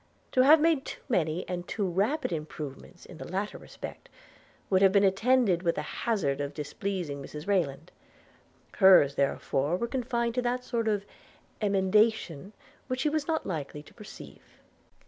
To 0.31 0.41
have 0.41 0.59
made 0.59 0.83
too 0.83 0.99
many 1.09 1.47
and 1.47 1.67
too 1.67 1.85
rapid 1.87 2.33
improvements 2.33 3.05
in 3.05 3.19
the 3.19 3.27
latter 3.31 3.59
respect, 3.59 4.09
would 4.67 4.81
have 4.81 4.91
been 4.91 5.03
attended 5.03 5.61
with 5.61 5.75
the 5.75 5.83
hazard 5.83 6.41
of 6.41 6.55
displeasing 6.55 7.21
Mrs 7.21 7.47
Rayland; 7.47 7.91
hers 8.77 9.13
therefore 9.13 9.77
were 9.77 9.87
confined 9.87 10.33
to 10.33 10.41
that 10.41 10.63
sort 10.63 10.87
of 10.87 11.05
emendations 11.61 12.55
which 12.87 13.01
she 13.01 13.09
was 13.09 13.27
not 13.27 13.45
likely 13.45 13.83
to 13.83 13.93
perceive. 13.93 14.41